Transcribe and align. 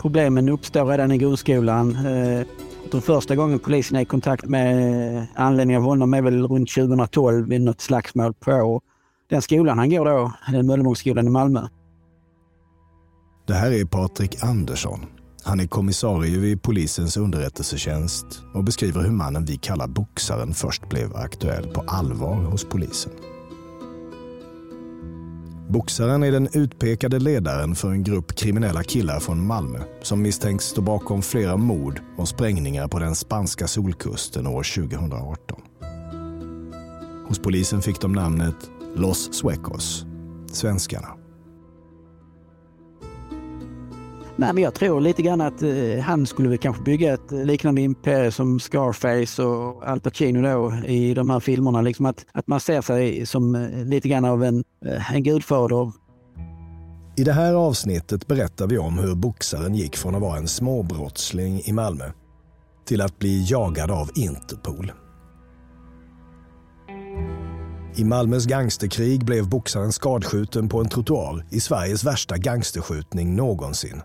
problemen 0.00 0.48
uppstår 0.48 0.86
redan 0.86 1.12
i 1.12 1.18
grundskolan. 1.18 1.96
Eh, 2.06 2.46
den 2.90 3.02
första 3.02 3.36
gången 3.36 3.58
polisen 3.58 3.96
är 3.96 4.00
i 4.00 4.04
kontakt 4.04 4.44
med 4.44 5.26
anledning 5.34 5.76
av 5.76 5.82
honom 5.82 6.14
är 6.14 6.22
väl 6.22 6.48
runt 6.48 6.74
2012 6.74 7.48
vid 7.48 7.60
något 7.60 7.80
slagsmål 7.80 8.34
på 8.34 8.80
den 9.30 9.42
skolan 9.42 9.78
han 9.78 9.90
går 9.90 10.04
då, 10.04 10.32
Möllevångsskolan 10.62 11.26
i 11.26 11.30
Malmö. 11.30 11.68
Det 13.46 13.54
här 13.54 13.72
är 13.72 13.84
Patrik 13.84 14.44
Andersson. 14.44 15.06
Han 15.44 15.60
är 15.60 15.66
kommissarie 15.66 16.38
vid 16.38 16.62
polisens 16.62 17.16
underrättelsetjänst 17.16 18.26
och 18.54 18.64
beskriver 18.64 19.02
hur 19.02 19.10
mannen 19.10 19.44
vi 19.44 19.56
kallar 19.56 19.86
boxaren 19.86 20.54
först 20.54 20.88
blev 20.88 21.16
aktuell 21.16 21.66
på 21.66 21.80
allvar 21.86 22.34
hos 22.34 22.64
polisen. 22.64 23.12
Boxaren 25.70 26.22
är 26.22 26.32
den 26.32 26.48
utpekade 26.52 27.18
ledaren 27.18 27.74
för 27.74 27.90
en 27.90 28.04
grupp 28.04 28.34
kriminella 28.34 28.82
killar 28.82 29.20
från 29.20 29.46
Malmö 29.46 29.78
som 30.02 30.22
misstänks 30.22 30.64
stå 30.64 30.80
bakom 30.80 31.22
flera 31.22 31.56
mord 31.56 32.00
och 32.16 32.28
sprängningar 32.28 32.88
på 32.88 32.98
den 32.98 33.14
spanska 33.14 33.68
solkusten 33.68 34.46
år 34.46 34.62
2018. 34.88 35.60
Hos 37.28 37.38
polisen 37.38 37.82
fick 37.82 38.00
de 38.00 38.12
namnet 38.12 38.70
Los 38.96 39.34
Suecos, 39.34 40.04
svenskarna. 40.52 41.19
Nej, 44.40 44.52
men 44.52 44.62
jag 44.62 44.74
tror 44.74 45.00
lite 45.00 45.22
grann 45.22 45.40
att 45.40 45.62
eh, 45.62 46.00
han 46.02 46.26
skulle 46.26 46.48
väl 46.48 46.58
kanske 46.58 46.82
bygga 46.82 47.14
ett 47.14 47.30
liknande 47.30 47.80
imperium 47.80 48.32
som 48.32 48.60
Scarface 48.60 49.42
och 49.42 49.88
Al 49.88 50.00
Pacino 50.00 50.42
då 50.42 50.74
i 50.86 51.14
de 51.14 51.30
här 51.30 51.40
filmerna. 51.40 51.80
Liksom 51.80 52.06
att, 52.06 52.26
att 52.32 52.46
man 52.46 52.60
ser 52.60 52.80
sig 52.80 53.26
som 53.26 53.54
eh, 53.54 53.84
lite 53.84 54.08
grann 54.08 54.24
av 54.24 54.44
en, 54.44 54.64
eh, 54.86 55.14
en 55.14 55.22
gudfader. 55.22 55.92
I 57.16 57.24
det 57.24 57.32
här 57.32 57.54
avsnittet 57.54 58.26
berättar 58.26 58.66
vi 58.66 58.78
om 58.78 58.98
hur 58.98 59.14
boxaren 59.14 59.74
gick 59.74 59.96
från 59.96 60.14
att 60.14 60.20
vara 60.20 60.38
en 60.38 60.48
småbrottsling 60.48 61.60
i 61.64 61.72
Malmö 61.72 62.04
till 62.86 63.00
att 63.00 63.18
bli 63.18 63.44
jagad 63.48 63.90
av 63.90 64.10
Interpol. 64.14 64.92
I 67.96 68.04
Malmös 68.04 68.46
gangsterkrig 68.46 69.24
blev 69.24 69.48
boxaren 69.48 69.92
skadskjuten 69.92 70.68
på 70.68 70.80
en 70.80 70.88
trottoar 70.88 71.46
i 71.50 71.60
Sveriges 71.60 72.04
värsta 72.04 72.36
gangsterskjutning 72.36 73.36
någonsin. 73.36 74.02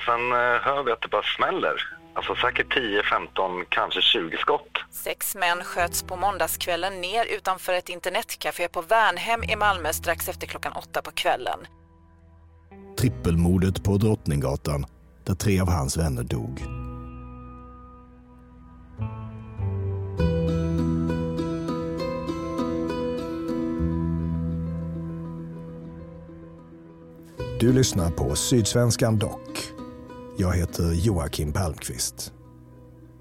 Och 0.00 0.04
sen 0.04 0.32
eh, 0.32 0.60
hör 0.66 0.82
vi 0.82 0.92
att 0.92 1.02
det 1.02 1.08
bara 1.08 1.22
smäller. 1.22 1.82
Alltså 2.14 2.34
säkert 2.34 2.74
10, 2.74 3.02
15, 3.02 3.64
kanske 3.68 4.00
20 4.00 4.36
skott. 4.36 4.78
Sex 4.90 5.34
män 5.34 5.64
sköts 5.64 6.02
på 6.02 6.16
måndagskvällen 6.16 7.00
ner 7.00 7.24
utanför 7.24 7.72
ett 7.72 7.88
internetcafé 7.88 8.68
på 8.68 8.82
Värnhem 8.82 9.44
i 9.44 9.56
Malmö 9.56 9.92
strax 9.92 10.28
efter 10.28 10.46
klockan 10.46 10.72
åtta 10.72 11.02
på 11.02 11.10
kvällen. 11.10 11.58
Trippelmordet 12.98 13.84
på 13.84 13.96
Drottninggatan 13.96 14.86
där 15.24 15.34
tre 15.34 15.60
av 15.60 15.68
hans 15.70 15.96
vänner 15.96 16.22
dog. 16.22 16.62
Du 27.60 27.72
lyssnar 27.72 28.10
på 28.10 28.36
Sydsvenskan 28.36 29.18
Dock 29.18 29.79
jag 30.36 30.52
heter 30.52 30.92
Joakim 30.92 31.52
Palmqvist. 31.52 32.32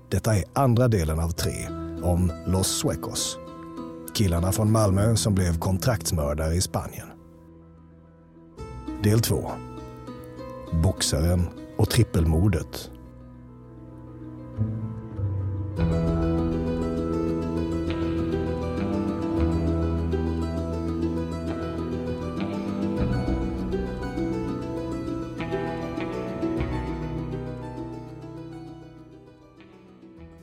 Detta 0.09 0.35
är 0.35 0.43
andra 0.53 0.87
delen 0.87 1.19
av 1.19 1.29
tre 1.29 1.67
om 2.03 2.31
Los 2.45 2.67
Suecos. 2.67 3.37
Killarna 4.13 4.51
från 4.51 4.71
Malmö 4.71 5.15
som 5.15 5.35
blev 5.35 5.59
kontraktsmördare 5.59 6.53
i 6.53 6.61
Spanien. 6.61 7.07
Del 9.03 9.19
2. 9.19 9.51
Boxaren 10.83 11.41
och 11.77 11.89
trippelmordet 11.89 12.89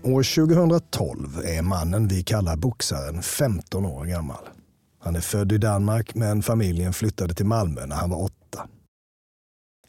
År 0.06 0.22
2012 0.22 1.41
är 1.44 1.62
mannen 1.62 2.09
vi 2.09 2.22
kallar 2.22 2.56
boxaren 2.56 3.22
15 3.22 3.87
år 3.87 4.05
gammal. 4.05 4.49
Han 5.03 5.17
är 5.17 5.21
född 5.21 5.53
i 5.53 5.59
Danmark 5.59 6.15
men 6.15 6.43
familjen 6.43 6.93
flyttade 6.93 7.34
till 7.34 7.47
Malmö 7.47 7.87
när 7.87 7.97
han 7.97 8.11
var 8.11 8.22
åtta. 8.22 8.69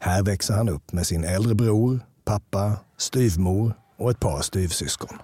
Här 0.00 0.22
växer 0.22 0.54
han 0.54 0.68
upp 0.68 0.92
med 0.92 1.06
sin 1.06 1.24
äldre 1.24 1.54
bror, 1.54 2.00
pappa, 2.24 2.72
styvmor 2.96 3.72
och 3.98 4.10
ett 4.10 4.20
par 4.20 4.40
styvsyskon. 4.40 5.18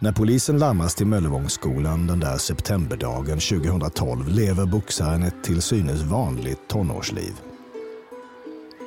När 0.00 0.12
polisen 0.12 0.58
larmas 0.58 0.94
till 0.94 1.06
Möllevångsskolan 1.06 2.06
den 2.06 2.20
där 2.20 2.38
septemberdagen 2.38 3.38
2012 3.40 4.28
lever 4.28 4.66
boxaren 4.66 5.22
ett 5.22 5.44
till 5.44 5.62
synes 5.62 6.02
vanligt 6.02 6.68
tonårsliv. 6.68 7.32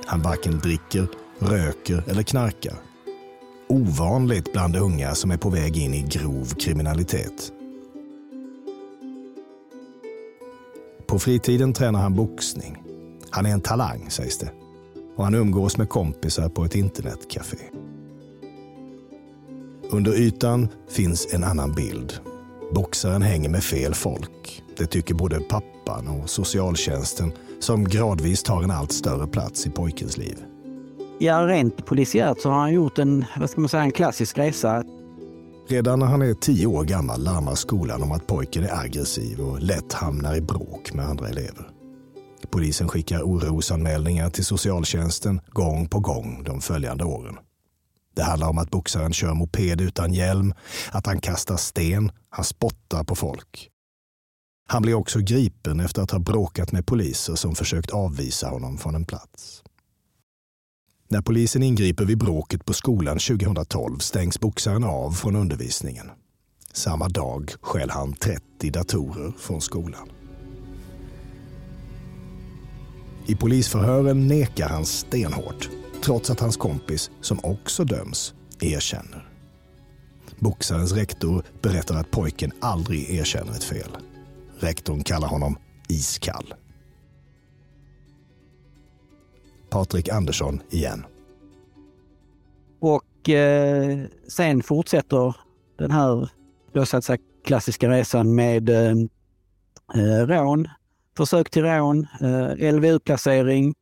Han 0.05 0.21
varken 0.21 0.59
dricker, 0.59 1.07
röker 1.39 2.03
eller 2.09 2.23
knarkar 2.23 2.75
ovanligt 3.67 4.51
bland 4.51 4.75
unga 4.75 5.15
som 5.15 5.31
är 5.31 5.37
på 5.37 5.49
väg 5.49 5.77
in 5.77 5.93
i 5.93 6.01
grov 6.01 6.45
kriminalitet. 6.45 7.51
På 11.07 11.19
fritiden 11.19 11.73
tränar 11.73 11.99
han 11.99 12.15
boxning. 12.15 12.77
Han 13.29 13.45
är 13.45 13.49
en 13.49 13.61
talang 13.61 14.09
sägs 14.09 14.37
det. 14.37 14.51
Och 15.15 15.23
han 15.23 15.35
umgås 15.35 15.77
med 15.77 15.89
kompisar 15.89 16.49
på 16.49 16.65
ett 16.65 16.75
internetcafé. 16.75 17.57
Under 19.89 20.13
ytan 20.13 20.67
finns 20.89 21.33
en 21.33 21.43
annan 21.43 21.73
bild. 21.73 22.13
Boxaren 22.73 23.21
hänger 23.21 23.49
med 23.49 23.63
fel 23.63 23.93
folk. 23.93 24.63
Det 24.77 24.85
tycker 24.85 25.13
både 25.13 25.39
pappan 25.39 26.07
och 26.07 26.29
socialtjänsten 26.29 27.31
som 27.59 27.83
gradvis 27.83 28.43
tar 28.43 28.63
en 28.63 28.71
allt 28.71 28.91
större 28.91 29.27
plats 29.27 29.67
i 29.67 29.69
pojkens 29.69 30.17
liv. 30.17 30.37
Ja, 31.19 31.47
rent 31.47 31.85
polisiärt 31.85 32.39
så 32.39 32.49
har 32.49 32.59
han 32.59 32.73
gjort 32.73 32.99
en, 32.99 33.25
vad 33.37 33.49
ska 33.49 33.61
man 33.61 33.69
säga, 33.69 33.83
en 33.83 33.91
klassisk 33.91 34.37
resa. 34.37 34.83
Redan 35.67 35.99
när 35.99 36.05
han 36.05 36.21
är 36.21 36.33
tio 36.33 36.67
år 36.67 36.83
gammal 36.83 37.23
larmar 37.23 37.55
skolan 37.55 38.03
om 38.03 38.11
att 38.11 38.27
pojken 38.27 38.63
är 38.63 38.79
aggressiv 38.79 39.39
och 39.39 39.61
lätt 39.61 39.93
hamnar 39.93 40.35
i 40.35 40.41
bråk 40.41 40.93
med 40.93 41.05
andra 41.05 41.29
elever. 41.29 41.69
Polisen 42.49 42.87
skickar 42.87 43.21
orosanmälningar 43.21 44.29
till 44.29 44.45
socialtjänsten 44.45 45.41
gång 45.47 45.89
på 45.89 45.99
gång 45.99 46.43
de 46.43 46.61
följande 46.61 47.03
åren. 47.03 47.37
Det 48.15 48.23
handlar 48.23 48.49
om 48.49 48.57
att 48.57 48.71
boxaren 48.71 49.13
kör 49.13 49.33
moped 49.33 49.81
utan 49.81 50.13
hjälm, 50.13 50.53
att 50.91 51.05
han 51.05 51.21
kastar 51.21 51.57
sten, 51.57 52.11
han 52.29 52.45
spottar 52.45 53.03
på 53.03 53.15
folk. 53.15 53.69
Han 54.67 54.81
blir 54.81 54.93
också 54.93 55.19
gripen 55.19 55.79
efter 55.79 56.01
att 56.01 56.11
ha 56.11 56.19
bråkat 56.19 56.71
med 56.71 56.85
poliser 56.85 57.35
som 57.35 57.55
försökt 57.55 57.91
avvisa 57.91 58.47
honom 58.47 58.77
från 58.77 58.95
en 58.95 59.05
plats. 59.05 59.64
När 61.07 61.21
polisen 61.21 61.63
ingriper 61.63 62.05
vid 62.05 62.17
bråket 62.17 62.65
på 62.65 62.73
skolan 62.73 63.19
2012 63.19 63.97
stängs 63.99 64.39
boxaren 64.39 64.83
av 64.83 65.11
från 65.11 65.35
undervisningen. 65.35 66.11
Samma 66.73 67.09
dag 67.09 67.51
stjäl 67.61 67.89
han 67.89 68.13
30 68.13 68.69
datorer 68.69 69.33
från 69.39 69.61
skolan. 69.61 70.09
I 73.27 73.35
polisförhören 73.35 74.27
nekar 74.27 74.69
han 74.69 74.85
stenhårt, 74.85 75.69
trots 76.03 76.29
att 76.29 76.39
hans 76.39 76.57
kompis, 76.57 77.11
som 77.21 77.39
också 77.43 77.83
döms, 77.83 78.33
erkänner. 78.59 79.29
Boxarens 80.39 80.91
rektor 80.91 81.43
berättar 81.61 81.95
att 81.95 82.11
pojken 82.11 82.51
aldrig 82.61 83.09
erkänner 83.09 83.51
ett 83.51 83.63
fel. 83.63 83.97
Rektorn 84.59 85.03
kallar 85.03 85.27
honom 85.27 85.57
iskall. 85.89 86.53
Patrik 89.75 90.09
Andersson 90.09 90.61
igen. 90.69 91.05
Och 92.79 93.29
eh, 93.29 93.99
sen 94.27 94.63
fortsätter 94.63 95.35
den 95.77 95.91
här 95.91 96.29
då 96.73 96.85
så 96.85 96.97
att 96.97 97.03
säga, 97.03 97.17
klassiska 97.45 97.89
resan 97.89 98.35
med 98.35 98.69
eh, 98.69 98.91
eh 99.95 100.27
rån, 100.27 100.67
försök 101.17 101.49
till 101.49 101.63
rån, 101.63 102.07
eh, 102.21 102.73
LVU-placering, 102.73 103.73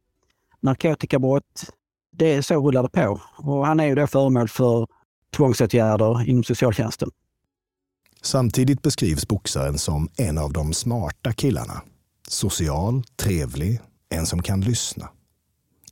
narkotikabrott. 0.60 1.64
Det 2.12 2.34
är 2.34 2.42
så 2.42 2.68
rullar 2.68 2.84
det 2.84 2.90
på. 2.90 3.22
Och 3.38 3.66
han 3.68 3.80
är 3.80 3.86
ju 3.86 3.96
då 3.96 4.08
föremål 4.08 4.48
för 4.48 4.88
tvångsåtgärder 5.36 6.30
inom 6.30 6.44
socialtjänsten. 6.44 7.10
Samtidigt 8.22 8.82
beskrivs 8.82 9.28
boxaren 9.28 9.78
som 9.78 10.10
en 10.18 10.38
av 10.38 10.54
de 10.54 10.74
smarta 10.74 11.34
killarna. 11.34 11.82
Social, 12.28 13.04
trevlig, 13.16 13.82
en 14.10 14.26
som 14.26 14.42
kan 14.42 14.62
lyssna. 14.62 15.10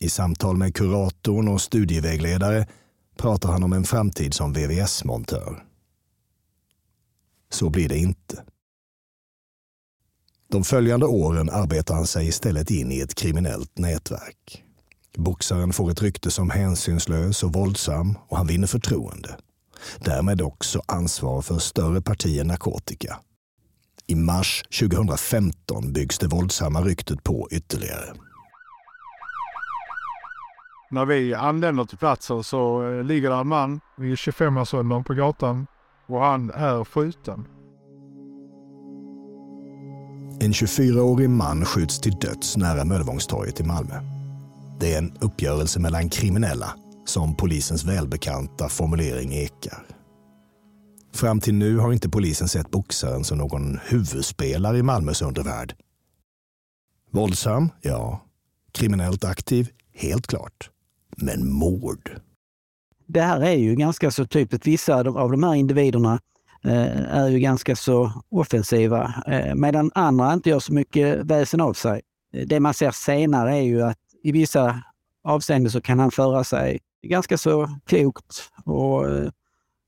I 0.02 0.10
samtal 0.10 0.58
med 0.58 0.76
kuratorn 0.76 1.48
och 1.48 1.62
studievägledare 1.62 2.68
pratar 3.18 3.52
han 3.52 3.64
om 3.64 3.74
en 3.74 3.84
framtid 3.84 4.34
som 4.34 4.54
VVS-montör. 4.54 5.64
Så 7.52 7.70
blir 7.70 7.90
det 7.90 7.98
inte. 7.98 8.44
De 10.52 10.64
följande 10.64 11.06
åren 11.06 11.50
arbetar 11.50 11.96
han 11.96 12.08
sig 12.08 12.28
istället 12.28 12.72
in 12.72 12.92
i 12.92 13.00
ett 13.00 13.16
kriminellt 13.16 13.78
nätverk. 13.78 14.64
Boxaren 15.18 15.74
får 15.74 15.92
ett 15.92 16.02
rykte 16.02 16.32
som 16.32 16.50
hänsynslös 16.50 17.44
och 17.44 17.54
våldsam 17.54 18.18
och 18.28 18.38
han 18.38 18.48
vinner 18.48 18.68
förtroende. 18.68 19.38
Därmed 20.00 20.42
också 20.42 20.82
ansvar 20.86 21.42
för 21.42 21.60
större 21.60 22.02
partier 22.02 22.44
narkotika. 22.44 23.20
I 24.08 24.16
mars 24.16 24.64
2015 24.80 25.94
byggs 25.94 26.20
det 26.20 26.28
våldsamma 26.28 26.82
ryktet 26.82 27.24
på 27.24 27.48
ytterligare. 27.52 28.14
När 30.92 31.06
vi 31.06 31.34
anländer 31.34 31.86
till 31.86 31.98
platsen 31.98 32.44
så 32.44 32.84
eh, 32.84 33.04
ligger 33.04 33.30
där 33.30 33.42
en 33.42 33.48
man 33.48 33.82
i 33.98 34.02
25-årsåldern 34.02 35.04
på 35.04 35.14
gatan 35.14 35.68
och 36.08 36.20
han 36.20 36.52
är 36.52 36.84
skjuten. 36.84 37.46
En 40.40 40.52
24-årig 40.52 41.30
man 41.30 41.66
skjuts 41.66 42.00
till 42.00 42.12
döds 42.12 42.58
nära 42.58 42.86
Möllevångstorget 42.86 43.60
i 43.60 43.64
Malmö. 43.64 43.94
Det 44.80 44.94
är 44.94 44.98
en 44.98 45.18
uppgörelse 45.22 45.80
mellan 45.80 46.10
kriminella, 46.10 46.76
som 47.06 47.36
polisens 47.36 47.84
välbekanta 47.86 48.70
formulering 48.70 49.34
ekar. 49.34 49.86
Fram 51.14 51.40
till 51.40 51.54
nu 51.54 51.78
har 51.78 51.94
inte 51.94 52.10
polisen 52.10 52.48
sett 52.48 52.72
boxaren 52.72 53.24
som 53.24 53.38
någon 53.38 53.80
huvudspelare 53.84 54.78
i 54.78 54.84
Malmös 54.84 55.22
undervärld. 55.22 55.76
Våldsam? 57.12 57.70
Ja. 57.82 58.22
Kriminellt 58.72 59.26
aktiv? 59.26 59.70
Helt 59.94 60.28
klart. 60.28 60.70
Men 61.22 61.54
mord? 61.54 62.12
Det 63.08 63.22
här 63.22 63.42
är 63.42 63.56
ju 63.56 63.76
ganska 63.76 64.12
så 64.12 64.26
typiskt. 64.26 64.68
Vissa 64.68 64.96
av 64.96 65.32
de 65.32 65.44
här 65.44 65.54
individerna 65.54 66.20
eh, 66.64 67.16
är 67.16 67.28
ju 67.28 67.40
ganska 67.40 67.76
så 67.76 68.24
offensiva, 68.30 69.24
eh, 69.28 69.56
medan 69.56 69.92
andra 69.96 70.34
inte 70.34 70.50
gör 70.50 70.60
så 70.60 70.74
mycket 70.74 71.18
väsen 71.26 71.62
av 71.62 71.74
sig. 71.74 72.02
Det 72.46 72.60
man 72.60 72.74
ser 72.74 72.92
senare 72.92 73.56
är 73.56 73.62
ju 73.62 73.82
att 73.82 73.98
i 74.24 74.32
vissa 74.32 74.84
avseenden 75.24 75.72
så 75.72 75.82
kan 75.82 76.00
han 76.00 76.12
föra 76.12 76.44
sig 76.44 76.80
ganska 77.04 77.38
så 77.38 77.70
klokt 77.86 78.52
och 78.66 79.10
eh, 79.10 79.30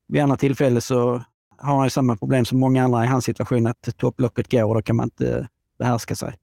vid 0.07 0.21
andra 0.21 0.37
tillfällen 0.37 0.81
så 0.81 1.23
har 1.57 1.79
han 1.79 1.89
samma 1.89 2.17
problem 2.17 2.45
som 2.45 2.59
många 2.59 2.83
andra 2.83 3.03
i 3.03 3.07
hans 3.07 3.25
situation, 3.25 3.67
att 3.67 3.97
topplocket 3.97 4.51
går 4.51 4.63
och 4.63 4.75
då 4.75 4.81
kan 4.81 4.95
man 4.95 5.05
inte 5.05 5.47
behärska 5.79 6.15
sig. 6.15 6.33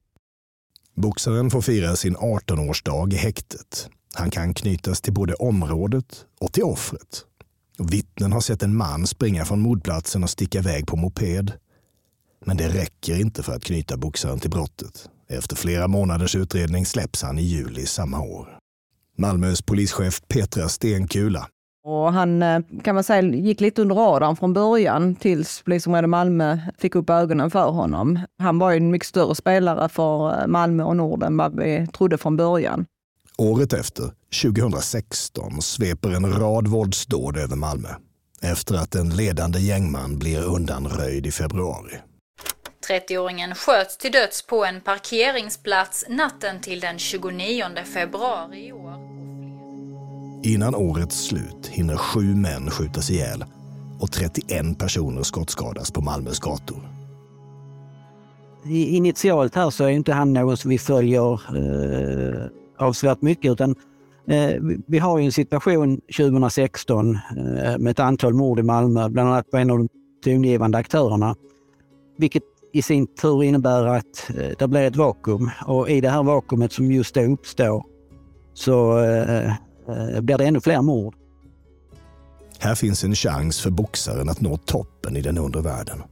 Boxaren 0.95 1.51
får 1.51 1.61
fira 1.61 1.97
sin 1.97 2.17
18-årsdag 2.17 3.13
i 3.15 3.17
häktet. 3.17 3.91
Han 4.15 4.31
kan 4.31 4.55
knytas 4.55 5.01
till 5.01 5.13
både 5.13 5.35
området 5.35 6.25
och 6.41 6.53
till 6.53 6.63
offret. 6.63 7.25
Vittnen 7.79 8.33
har 8.33 8.41
sett 8.41 8.63
en 8.63 8.77
man 8.77 9.07
springa 9.07 9.45
från 9.45 9.61
mordplatsen 9.61 10.23
och 10.23 10.31
sticka 10.31 10.59
iväg 10.59 10.87
på 10.87 10.97
moped. 10.97 11.53
Men 12.45 12.57
det 12.57 12.69
räcker 12.69 13.21
inte 13.21 13.43
för 13.43 13.53
att 13.53 13.65
knyta 13.65 13.97
boxaren 13.97 14.41
till 14.41 14.51
brottet. 14.51 15.09
Efter 15.29 15.57
flera 15.57 15.89
månaders 15.89 16.37
utredning 16.37 16.87
släpps 16.87 17.23
han 17.23 17.39
i 17.39 17.43
juli 17.43 17.87
samma 17.87 18.21
år. 18.21 18.49
Malmös 19.19 19.63
polischef 19.63 20.23
Petra 20.29 20.69
Stenkula. 20.69 21.49
Och 21.85 22.13
han 22.13 22.43
eh, 22.43 22.61
kan 22.85 22.95
man 22.95 23.05
säga 23.05 23.23
gick 23.23 23.61
lite 23.61 23.83
under 23.83 23.95
radarn 23.95 24.37
från 24.37 24.53
början 24.53 25.15
tills 25.15 25.63
polisområde 25.63 26.07
Malmö 26.07 26.59
fick 26.79 26.95
upp 26.95 27.11
ögonen 27.11 27.51
för 27.51 27.71
honom. 27.71 28.19
Han 28.39 28.59
var 28.59 28.71
ju 28.71 28.77
en 28.77 28.91
mycket 28.91 29.09
större 29.09 29.35
spelare 29.35 29.89
för 29.89 30.41
eh, 30.41 30.47
Malmö 30.47 30.85
och 30.85 30.97
Norden 30.97 31.27
än 31.27 31.37
vad 31.37 31.57
vi 31.57 31.87
trodde 31.87 32.19
från 32.19 32.37
början. 32.37 32.87
Året 33.39 33.73
efter, 33.73 34.13
2016, 34.43 35.63
sveper 35.63 36.11
en 36.11 36.33
rad 36.33 36.69
våldsdåd 36.69 37.37
över 37.37 37.57
Malmö 37.57 37.89
efter 38.43 38.75
att 38.75 38.95
en 38.95 39.17
ledande 39.17 39.59
gängman 39.59 40.19
blir 40.19 40.43
undanröjd 40.43 41.27
i 41.27 41.31
februari. 41.31 41.99
30-åringen 42.89 43.55
sköts 43.55 43.97
till 43.97 44.13
döds 44.13 44.47
på 44.47 44.65
en 44.65 44.81
parkeringsplats 44.81 46.05
natten 46.09 46.61
till 46.61 46.81
den 46.81 46.99
29 46.99 47.65
februari 47.95 48.67
i 48.67 48.73
år. 48.73 48.95
Innan 50.43 50.75
årets 50.75 51.25
slut 51.25 51.67
hinner 51.67 51.97
sju 51.97 52.35
män 52.35 52.71
skjutas 52.71 53.11
ihjäl 53.11 53.45
och 54.01 54.13
31 54.13 54.79
personer 54.79 55.23
skottskadas 55.23 55.91
på 55.91 56.01
Malmös 56.01 56.39
gator. 56.39 56.89
Initialt 58.65 59.55
här 59.55 59.71
så 59.71 59.85
är 59.85 59.89
inte 59.89 60.13
han 60.13 60.33
någon 60.33 60.57
som 60.57 60.71
vi 60.71 60.79
följer 60.79 61.33
eh, 61.33 62.47
avsevärt 62.81 63.23
mycket 63.23 63.53
utan 63.53 63.75
eh, 64.29 64.55
vi 64.87 64.99
har 64.99 65.19
ju 65.19 65.25
en 65.25 65.33
situation 65.33 66.01
2016 66.17 67.15
eh, 67.15 67.79
med 67.79 67.91
ett 67.91 68.01
antal 68.01 68.35
mord 68.35 68.59
i 68.59 68.63
Malmö, 68.63 69.09
bland 69.09 69.29
annat 69.29 69.51
på 69.51 69.57
en 69.57 69.71
av 69.71 69.79
de 69.79 69.89
tongivande 70.25 70.79
aktörerna. 70.79 71.37
Vilket 72.19 72.43
i 72.73 72.83
sin 72.83 73.07
tur 73.07 73.43
innebär 73.43 73.85
att 73.85 74.31
eh, 74.37 74.51
det 74.59 74.69
blir 74.69 74.81
ett 74.81 74.97
vakuum 74.97 75.51
och 75.67 75.91
i 75.91 76.01
det 76.01 76.09
här 76.09 76.23
vakuumet 76.23 76.73
som 76.73 76.93
just 76.93 77.15
då 77.15 77.21
uppstår 77.21 77.85
så 78.55 78.99
eh, 78.99 79.47
eh, 79.89 80.21
blir 80.21 80.39
det 80.39 80.45
ännu 80.45 80.61
fler 80.61 80.83
mord. 80.83 81.15
Här 82.59 82.75
finns 82.75 83.05
en 83.05 83.15
chans 83.15 83.61
för 83.61 83.71
boxaren 83.71 84.29
att 84.29 84.41
nå 84.41 84.57
toppen 84.57 85.17
i 85.17 85.21
den 85.21 85.39
undre 85.39 85.63
världen. 85.63 86.03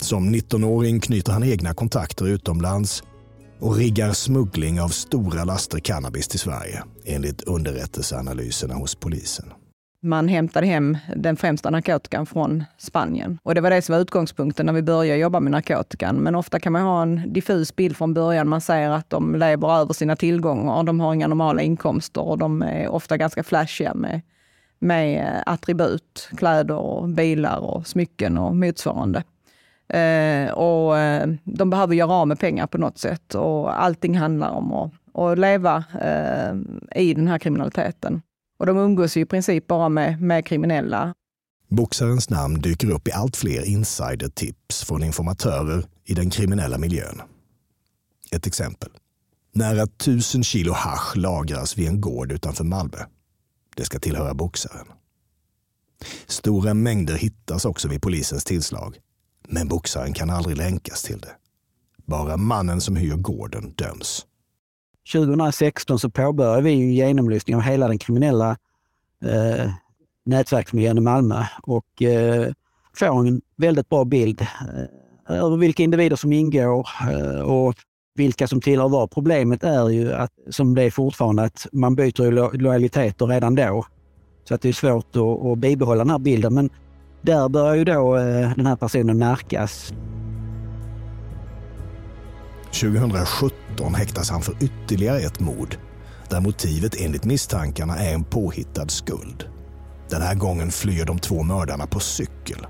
Som 0.00 0.34
19-åring 0.34 1.00
knyter 1.00 1.32
han 1.32 1.44
egna 1.44 1.74
kontakter 1.74 2.26
utomlands 2.26 3.02
och 3.60 3.76
riggar 3.76 4.12
smuggling 4.12 4.80
av 4.80 4.88
stora 4.88 5.44
laster 5.44 5.78
cannabis 5.78 6.28
till 6.28 6.40
Sverige 6.40 6.82
enligt 7.04 7.42
underrättelseanalyserna 7.42 8.74
hos 8.74 8.94
polisen. 8.94 9.52
Man 10.02 10.28
hämtade 10.28 10.66
hem 10.66 10.98
den 11.16 11.36
främsta 11.36 11.70
narkotikan 11.70 12.26
från 12.26 12.64
Spanien. 12.78 13.38
Och 13.42 13.54
det 13.54 13.60
var 13.60 13.70
det 13.70 13.82
som 13.82 13.92
var 13.92 14.00
utgångspunkten 14.00 14.66
när 14.66 14.72
vi 14.72 14.82
började 14.82 15.20
jobba 15.20 15.40
med 15.40 15.52
narkotikan. 15.52 16.16
Men 16.16 16.34
ofta 16.34 16.60
kan 16.60 16.72
man 16.72 16.82
ha 16.82 17.02
en 17.02 17.32
diffus 17.32 17.76
bild 17.76 17.96
från 17.96 18.14
början. 18.14 18.48
Man 18.48 18.60
säger 18.60 18.90
att 18.90 19.10
de 19.10 19.34
lever 19.34 19.80
över 19.80 19.94
sina 19.94 20.16
tillgångar, 20.16 20.82
de 20.82 21.00
har 21.00 21.14
inga 21.14 21.26
normala 21.26 21.62
inkomster 21.62 22.20
och 22.20 22.38
de 22.38 22.62
är 22.62 22.88
ofta 22.88 23.16
ganska 23.16 23.42
flashiga 23.42 23.94
med, 23.94 24.20
med 24.78 25.42
attribut, 25.46 26.28
kläder, 26.36 26.76
och 26.76 27.08
bilar 27.08 27.58
och 27.58 27.86
smycken 27.86 28.38
och 28.38 28.56
motsvarande. 28.56 29.22
Eh, 29.88 30.50
och 30.50 30.98
eh, 30.98 31.28
de 31.44 31.70
behöver 31.70 31.94
göra 31.94 32.12
av 32.12 32.28
med 32.28 32.40
pengar 32.40 32.66
på 32.66 32.78
något 32.78 32.98
sätt 32.98 33.34
och 33.34 33.82
allting 33.82 34.18
handlar 34.18 34.50
om 34.50 34.72
att, 34.72 34.92
att 35.14 35.38
leva 35.38 35.84
eh, 36.00 36.54
i 37.02 37.14
den 37.14 37.28
här 37.28 37.38
kriminaliteten. 37.38 38.22
Och 38.58 38.66
de 38.66 38.78
umgås 38.78 39.16
ju 39.16 39.20
i 39.20 39.26
princip 39.26 39.66
bara 39.66 39.88
med, 39.88 40.22
med 40.22 40.46
kriminella. 40.46 41.14
Boxarens 41.68 42.30
namn 42.30 42.60
dyker 42.60 42.90
upp 42.90 43.08
i 43.08 43.12
allt 43.12 43.36
fler 43.36 43.64
insidertips 43.64 44.84
från 44.84 45.02
informatörer 45.02 45.84
i 46.04 46.14
den 46.14 46.30
kriminella 46.30 46.78
miljön. 46.78 47.22
Ett 48.30 48.46
exempel. 48.46 48.88
Nära 49.54 49.86
tusen 49.86 50.44
kilo 50.44 50.72
hash 50.72 51.16
lagras 51.16 51.78
vid 51.78 51.88
en 51.88 52.00
gård 52.00 52.32
utanför 52.32 52.64
Malmö. 52.64 52.98
Det 53.76 53.84
ska 53.84 53.98
tillhöra 53.98 54.34
boxaren. 54.34 54.86
Stora 56.26 56.74
mängder 56.74 57.14
hittas 57.14 57.64
också 57.64 57.88
vid 57.88 58.02
polisens 58.02 58.44
tillslag. 58.44 58.98
Men 59.50 59.68
boxaren 59.68 60.12
kan 60.12 60.30
aldrig 60.30 60.56
länkas 60.56 61.02
till 61.02 61.18
det. 61.18 61.32
Bara 62.06 62.36
mannen 62.36 62.80
som 62.80 62.96
hyr 62.96 63.16
gården 63.16 63.72
döms. 63.76 64.26
2016 65.12 65.98
så 65.98 66.10
påbörjade 66.10 66.62
vi 66.62 66.72
en 66.72 66.92
genomlysning 66.92 67.56
av 67.56 67.62
hela 67.62 67.88
den 67.88 67.98
kriminella 67.98 68.56
eh, 69.24 69.70
nätverksmiljön 70.24 70.98
i 70.98 71.00
Malmö 71.00 71.44
och 71.62 72.02
eh, 72.02 72.52
får 72.96 73.26
en 73.26 73.40
väldigt 73.56 73.88
bra 73.88 74.04
bild 74.04 74.40
eh, 74.40 75.36
över 75.36 75.56
vilka 75.56 75.82
individer 75.82 76.16
som 76.16 76.32
ingår 76.32 76.88
eh, 77.10 77.40
och 77.40 77.74
vilka 78.14 78.48
som 78.48 78.60
tillhör 78.60 78.88
vad. 78.88 79.10
Problemet 79.10 79.64
är 79.64 79.88
ju, 79.88 80.12
att, 80.12 80.32
som 80.50 80.74
det 80.74 80.82
är 80.82 80.90
fortfarande, 80.90 81.42
att 81.42 81.66
man 81.72 81.94
byter 81.94 82.30
lo 82.30 82.50
lojaliteter 82.52 83.26
redan 83.26 83.54
då. 83.54 83.86
Så 84.44 84.54
att 84.54 84.62
det 84.62 84.68
är 84.68 84.72
svårt 84.72 85.16
att, 85.16 85.46
att 85.46 85.58
bibehålla 85.58 86.04
den 86.04 86.10
här 86.10 86.18
bilden. 86.18 86.54
Men 86.54 86.70
där 87.22 87.48
börjar 87.48 87.74
ju 87.74 87.84
då 87.84 88.16
eh, 88.16 88.52
den 88.56 88.66
här 88.66 88.76
personen 88.76 89.18
märkas. 89.18 89.92
2017 92.80 93.94
häktas 93.94 94.30
han 94.30 94.42
för 94.42 94.56
ytterligare 94.60 95.18
ett 95.18 95.40
mord 95.40 95.76
där 96.30 96.40
motivet 96.40 97.00
enligt 97.00 97.24
misstankarna 97.24 97.96
är 97.96 98.14
en 98.14 98.24
påhittad 98.24 98.88
skuld. 98.88 99.44
Den 100.10 100.22
här 100.22 100.34
gången 100.34 100.70
flyr 100.70 101.04
de 101.04 101.18
två 101.18 101.42
mördarna 101.42 101.86
på 101.86 102.00
cykel. 102.00 102.66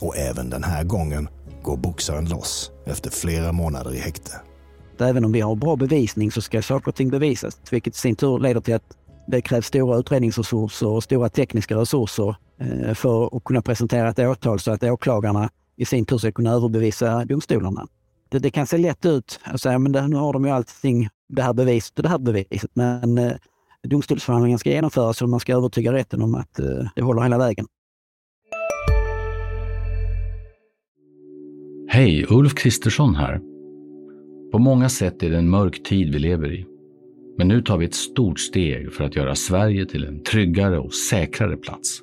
Och 0.00 0.16
även 0.16 0.50
den 0.50 0.64
här 0.64 0.84
gången 0.84 1.28
går 1.62 1.76
boxaren 1.76 2.28
loss 2.28 2.70
efter 2.86 3.10
flera 3.10 3.52
månader 3.52 3.94
i 3.94 3.98
häkte. 3.98 4.32
Även 5.00 5.24
om 5.24 5.32
vi 5.32 5.40
har 5.40 5.56
bra 5.56 5.76
bevisning 5.76 6.32
så 6.32 6.40
ska 6.40 6.62
saker 6.62 6.88
och 6.88 6.94
ting 6.94 7.10
bevisas, 7.10 7.58
vilket 7.70 7.94
i 7.94 7.98
sin 7.98 8.16
tur 8.16 8.38
leder 8.38 8.60
till 8.60 8.74
att 8.74 8.96
det 9.26 9.40
krävs 9.40 9.66
stora 9.66 9.98
utredningsresurser 9.98 10.86
och 10.86 11.02
stora 11.02 11.28
tekniska 11.28 11.76
resurser 11.76 12.36
Eh, 12.62 12.94
för 12.94 13.36
att 13.36 13.44
kunna 13.44 13.62
presentera 13.62 14.08
ett 14.08 14.18
åtal 14.18 14.60
så 14.60 14.70
att 14.70 14.82
åklagarna 14.82 15.50
i 15.76 15.84
sin 15.84 16.04
tur 16.04 16.18
ska 16.18 16.32
kunna 16.32 16.50
överbevisa 16.50 17.24
domstolarna. 17.24 17.86
Det, 18.28 18.38
det 18.38 18.50
kan 18.50 18.66
se 18.66 18.78
lätt 18.78 19.06
ut 19.06 19.40
att 19.42 19.60
säga 19.60 19.78
men 19.78 19.92
det, 19.92 20.08
nu 20.08 20.16
har 20.16 20.32
de 20.32 20.44
ju 20.44 20.50
allting, 20.50 21.08
det 21.28 21.42
här 21.42 21.52
beviset 21.52 21.98
och 21.98 22.02
det 22.02 22.08
här 22.08 22.18
beviset. 22.18 22.70
Men 22.74 23.18
eh, 23.18 23.32
domstolsförhandlingen 23.88 24.58
ska 24.58 24.70
genomföras 24.70 25.22
och 25.22 25.28
man 25.28 25.40
ska 25.40 25.56
övertyga 25.56 25.92
rätten 25.92 26.22
om 26.22 26.34
att 26.34 26.58
eh, 26.58 26.66
det 26.94 27.02
håller 27.02 27.22
hela 27.22 27.38
vägen. 27.38 27.66
Hej, 31.88 32.26
Ulf 32.28 32.54
Kristersson 32.54 33.14
här. 33.14 33.40
På 34.52 34.58
många 34.58 34.88
sätt 34.88 35.22
är 35.22 35.30
det 35.30 35.38
en 35.38 35.50
mörk 35.50 35.82
tid 35.82 36.12
vi 36.12 36.18
lever 36.18 36.52
i. 36.52 36.66
Men 37.38 37.48
nu 37.48 37.62
tar 37.62 37.78
vi 37.78 37.86
ett 37.86 37.94
stort 37.94 38.40
steg 38.40 38.92
för 38.92 39.04
att 39.04 39.16
göra 39.16 39.34
Sverige 39.34 39.86
till 39.86 40.04
en 40.04 40.22
tryggare 40.22 40.78
och 40.78 40.94
säkrare 40.94 41.56
plats. 41.56 42.02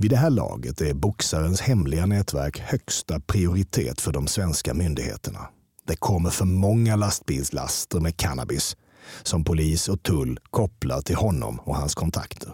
Vid 0.00 0.10
det 0.10 0.16
här 0.16 0.30
laget 0.30 0.80
är 0.80 0.94
boxarens 0.94 1.60
hemliga 1.60 2.06
nätverk 2.06 2.58
högsta 2.58 3.20
prioritet 3.20 4.00
för 4.00 4.12
de 4.12 4.26
svenska 4.26 4.74
myndigheterna. 4.74 5.48
Det 5.86 5.96
kommer 5.96 6.30
för 6.30 6.44
många 6.44 6.96
lastbilslaster 6.96 8.00
med 8.00 8.16
cannabis 8.16 8.76
som 9.22 9.44
polis 9.44 9.88
och 9.88 10.02
tull 10.02 10.38
kopplar 10.50 11.00
till 11.00 11.16
honom 11.16 11.60
och 11.60 11.76
hans 11.76 11.94
kontakter. 11.94 12.50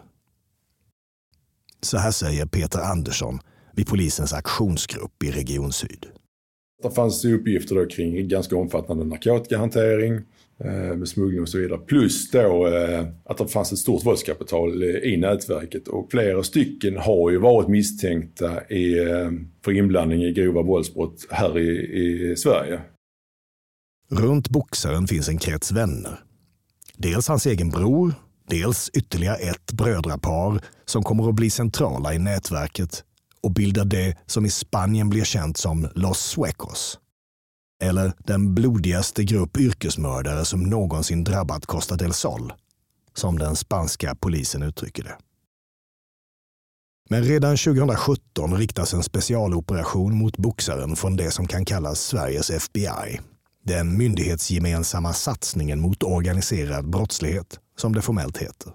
Så 1.83 1.99
här 1.99 2.11
säger 2.11 2.47
Peter 2.47 2.81
Andersson 2.81 3.41
vid 3.73 3.87
polisens 3.87 4.33
aktionsgrupp 4.33 5.23
i 5.23 5.31
Region 5.31 5.73
Syd. 5.73 6.07
Det 6.83 6.90
fanns 6.90 7.25
uppgifter 7.25 7.75
då 7.75 7.87
kring 7.87 8.28
ganska 8.28 8.56
omfattande 8.56 9.04
narkotikahantering, 9.04 10.14
eh, 10.59 10.97
med 10.97 11.09
smuggling 11.09 11.42
och 11.42 11.49
så 11.49 11.59
vidare. 11.59 11.78
Plus 11.78 12.30
då 12.30 12.66
eh, 12.66 13.06
att 13.25 13.38
det 13.38 13.49
fanns 13.49 13.73
ett 13.73 13.78
stort 13.78 14.06
våldskapital 14.06 14.85
i 14.85 15.16
nätverket 15.16 15.88
och 15.88 16.11
flera 16.11 16.42
stycken 16.42 16.97
har 16.97 17.30
ju 17.30 17.38
varit 17.38 17.68
misstänkta 17.68 18.68
i, 18.68 18.99
eh, 18.99 19.30
för 19.64 19.73
inblandning 19.73 20.23
i 20.23 20.33
grova 20.33 20.62
våldsbrott 20.62 21.26
här 21.30 21.59
i, 21.59 22.30
i 22.30 22.37
Sverige. 22.37 22.80
Runt 24.11 24.49
boxaren 24.49 25.06
finns 25.06 25.28
en 25.28 25.38
krets 25.38 25.73
vänner. 25.73 26.21
Dels 26.97 27.28
hans 27.28 27.47
egen 27.47 27.68
bror, 27.68 28.14
dels 28.49 28.90
ytterligare 28.95 29.37
ett 29.37 29.73
brödrapar 29.73 30.61
som 30.85 31.02
kommer 31.02 31.28
att 31.28 31.35
bli 31.35 31.50
centrala 31.50 32.14
i 32.14 32.18
nätverket 32.18 33.04
och 33.47 33.53
bildar 33.53 33.85
det 33.85 34.17
som 34.26 34.47
i 34.47 34.50
Spanien 34.50 35.09
blir 35.09 35.25
känt 35.25 35.57
som 35.57 35.88
Los 35.95 36.19
Suecos. 36.19 36.99
Eller 37.83 38.12
den 38.19 38.55
blodigaste 38.55 39.25
grupp 39.25 39.57
yrkesmördare 39.57 40.45
som 40.45 40.62
någonsin 40.62 41.25
drabbat 41.25 41.67
Costa 41.67 41.97
del 41.97 42.12
Sol, 42.12 42.53
som 43.15 43.38
den 43.38 43.57
spanska 43.57 44.15
polisen 44.15 44.62
uttrycker 44.62 45.05
det. 45.05 45.17
Men 47.11 47.23
redan 47.23 47.57
2017 47.57 48.57
riktas 48.57 48.95
en 48.95 49.03
specialoperation 49.03 50.15
mot 50.15 50.37
boxaren 50.37 50.97
från 50.97 51.17
det 51.17 51.31
som 51.31 51.47
kan 51.47 51.65
kallas 51.65 52.00
Sveriges 52.00 52.50
FBI, 52.50 53.21
den 53.65 53.99
myndighetsgemensamma 53.99 55.12
satsningen 55.12 55.81
mot 55.81 56.03
organiserad 56.03 56.91
brottslighet, 56.91 57.61
som 57.76 57.95
det 57.95 58.03
formellt 58.03 58.37
heter. 58.38 58.73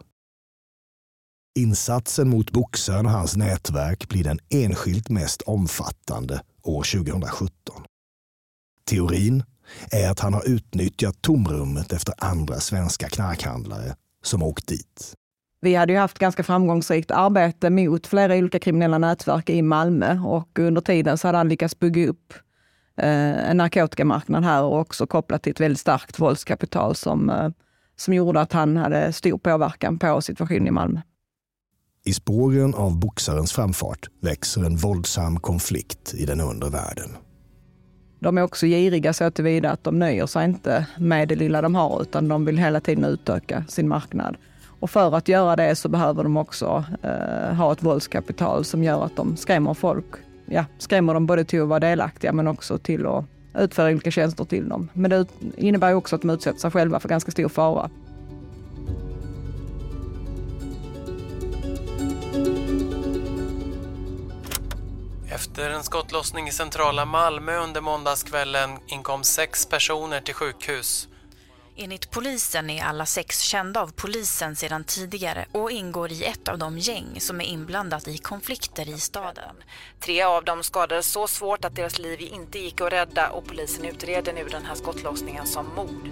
Insatsen 1.56 2.30
mot 2.30 2.52
boxaren 2.52 3.06
och 3.06 3.12
hans 3.12 3.36
nätverk 3.36 4.10
blir 4.10 4.24
den 4.24 4.40
enskilt 4.50 5.10
mest 5.10 5.42
omfattande 5.42 6.42
år 6.64 6.84
2017. 6.84 7.52
Teorin 8.90 9.44
är 9.92 10.12
att 10.12 10.20
han 10.20 10.34
har 10.34 10.50
utnyttjat 10.50 11.22
tomrummet 11.22 11.94
efter 11.94 12.14
andra 12.18 12.56
svenska 12.60 13.10
knarkhandlare 13.10 13.96
som 14.24 14.44
åkt 14.44 14.68
dit. 14.68 15.14
Vi 15.62 15.76
hade 15.76 15.94
ju 15.94 16.00
haft 16.00 16.20
ganska 16.20 16.44
framgångsrikt 16.44 17.12
arbete 17.12 17.70
mot 17.70 18.08
flera 18.08 18.36
olika 18.36 18.60
kriminella 18.60 18.98
nätverk 18.98 19.50
i 19.50 19.62
Malmö 19.62 20.20
och 20.20 20.60
under 20.60 20.82
tiden 20.82 21.18
så 21.18 21.28
hade 21.28 21.38
han 21.38 21.50
lyckats 21.50 21.80
bygga 21.80 22.08
upp 22.08 22.34
eh, 22.98 23.50
en 23.50 23.58
narkotikamarknad 23.58 24.44
här 24.44 24.64
och 24.64 24.80
också 24.80 25.08
kopplat 25.08 25.44
till 25.44 25.52
ett 25.52 25.60
väldigt 25.60 25.80
starkt 25.80 26.20
våldskapital 26.20 26.96
som, 26.96 27.30
eh, 27.30 27.50
som 27.96 28.14
gjorde 28.14 28.42
att 28.42 28.54
han 28.54 28.78
hade 28.78 29.14
stor 29.14 29.38
påverkan 29.38 30.00
på 30.00 30.22
situationen 30.22 30.68
i 30.68 30.72
Malmö. 30.72 31.02
I 32.04 32.14
spåren 32.14 32.74
av 32.76 33.00
boxarens 33.00 33.54
framfart 33.54 34.10
växer 34.22 34.64
en 34.64 34.76
våldsam 34.76 35.40
konflikt 35.40 36.14
i 36.14 36.26
den 36.26 36.42
undre 36.42 36.70
världen. 36.70 37.10
De 38.20 38.38
är 38.38 38.42
också 38.42 38.66
giriga 38.66 39.14
så 39.14 39.32
tillvida 39.32 39.72
att 39.72 39.84
de 39.84 40.00
nöjer 40.00 40.26
sig 40.26 40.46
inte 40.46 40.88
med 40.98 41.28
det 41.28 41.36
lilla 41.36 41.62
de 41.62 41.76
har 41.76 42.02
utan 42.02 42.28
de 42.28 42.46
vill 42.46 42.58
hela 42.58 42.82
tiden 42.82 43.06
utöka 43.06 43.64
sin 43.68 43.88
marknad. 43.88 44.38
Och 44.80 44.90
för 44.90 45.16
att 45.16 45.28
göra 45.28 45.56
det 45.56 45.76
så 45.76 45.90
behöver 45.90 46.24
de 46.24 46.38
också 46.38 46.86
eh, 47.04 47.56
ha 47.56 47.72
ett 47.72 47.84
våldskapital 47.84 48.66
som 48.66 48.84
gör 48.84 49.06
att 49.06 49.16
de 49.16 49.38
skrämmer 49.38 49.74
folk 49.74 50.16
ja, 50.46 50.66
skrämmer 50.78 51.14
dem 51.14 51.26
både 51.26 51.44
till 51.44 51.62
att 51.62 51.68
vara 51.68 51.80
delaktiga 51.80 52.34
men 52.34 52.48
också 52.48 52.78
till 52.78 53.06
att 53.06 53.26
utföra 53.58 53.92
olika 53.92 54.12
tjänster 54.12 54.46
till 54.46 54.70
dem. 54.70 54.90
Men 54.94 55.12
det 55.12 55.26
innebär 55.58 55.94
också 55.94 56.16
att 56.16 56.22
de 56.22 56.30
utsätter 56.30 56.60
sig 56.60 56.72
själva 56.72 57.00
för 57.00 57.10
ganska 57.10 57.32
stor 57.32 57.50
fara. 57.50 57.90
Efter 65.42 65.70
en 65.70 65.84
skottlossning 65.84 66.48
i 66.48 66.52
centrala 66.52 67.06
Malmö 67.06 67.58
under 67.58 67.82
måndagskvällen 67.82 68.80
inkom 68.88 69.24
sex 69.24 69.66
personer 69.66 70.22
till 70.22 70.34
sjukhus. 70.34 71.08
Enligt 71.78 72.12
polisen 72.12 72.70
är 72.70 72.84
alla 72.84 73.06
sex 73.06 73.40
kända 73.40 73.82
av 73.82 73.92
polisen 73.96 74.56
sedan 74.56 74.84
tidigare 74.84 75.46
och 75.52 75.72
ingår 75.72 76.12
i 76.12 76.24
ett 76.24 76.48
av 76.48 76.58
de 76.58 76.78
gäng 76.78 77.18
som 77.20 77.42
är 77.42 77.46
inblandat 77.46 78.08
i 78.08 78.18
konflikter 78.18 78.90
i 78.90 79.00
staden. 79.00 79.56
Tre 80.00 80.22
av 80.22 80.44
dem 80.44 80.64
skadades 80.64 81.12
så 81.12 81.28
svårt 81.28 81.66
att 81.66 81.76
deras 81.76 82.00
liv 82.00 82.22
inte 82.22 82.60
gick 82.60 82.82
att 82.82 82.94
rädda 82.94 83.30
och 83.30 83.48
polisen 83.48 83.86
utreder 83.86 84.34
nu 84.34 84.48
den 84.48 84.66
här 84.66 84.76
skottlossningen 84.76 85.48
som 85.48 85.76
mord. 85.76 86.10